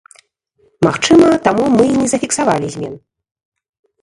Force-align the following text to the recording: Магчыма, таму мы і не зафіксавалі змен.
Магчыма, 0.87 1.27
таму 1.49 1.63
мы 1.77 1.83
і 1.91 1.93
не 2.01 2.09
зафіксавалі 2.15 2.67
змен. 2.79 2.95